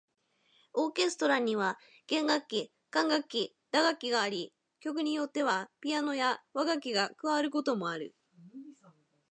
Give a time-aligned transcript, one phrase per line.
[0.73, 8.15] オーケストラには弦楽器、管楽器、打楽器があり、曲によってはピアノや和楽器が加わることもある。